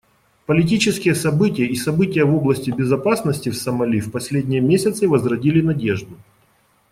[0.47, 6.17] Политические события и события в области безопасности в Сомали в последние месяцы возродили надежду.